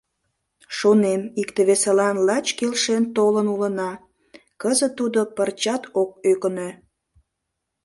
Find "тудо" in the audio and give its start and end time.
4.99-5.19